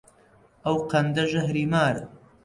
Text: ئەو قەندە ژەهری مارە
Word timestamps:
ئەو 0.65 0.77
قەندە 0.91 1.23
ژەهری 1.31 1.65
مارە 1.73 2.03